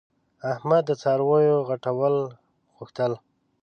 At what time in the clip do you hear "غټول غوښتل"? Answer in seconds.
1.69-3.11